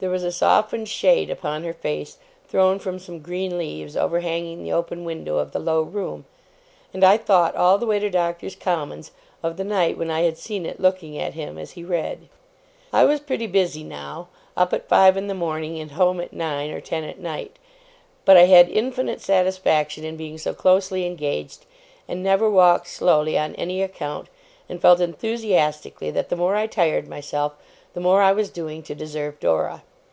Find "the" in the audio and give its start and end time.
4.64-4.72, 5.52-5.60, 7.78-7.86, 9.56-9.62, 15.28-15.34, 26.28-26.34, 27.94-28.00